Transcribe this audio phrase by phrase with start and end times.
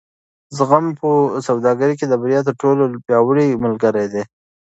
[0.57, 1.09] زغم په
[1.47, 4.23] سوداګرۍ کې د بریا تر ټولو پیاوړی ملګری دی.